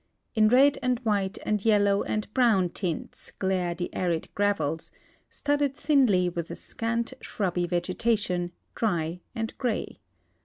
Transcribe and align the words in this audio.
In 0.33 0.47
red 0.49 0.79
and 0.81 0.97
white 1.01 1.37
and 1.45 1.63
yellow 1.63 2.01
and 2.01 2.27
1)rown 2.33 2.73
tints 2.73 3.29
glare 3.29 3.75
the 3.75 3.93
arid 3.93 4.29
gravels, 4.33 4.89
studded 5.29 5.75
tiiinly 5.77 6.27
wdth 6.31 6.49
a 6.49 6.55
scant, 6.55 7.13
shrubby 7.21 7.67
vegetation, 7.67 8.51
dr}' 8.75 9.19
and 9.35 9.55
gray. 9.59 9.99